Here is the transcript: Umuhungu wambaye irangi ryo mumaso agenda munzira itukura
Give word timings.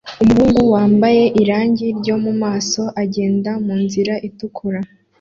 Umuhungu 0.23 0.61
wambaye 0.73 1.23
irangi 1.41 1.85
ryo 1.99 2.15
mumaso 2.23 2.83
agenda 3.03 3.51
munzira 3.65 4.13
itukura 4.27 4.79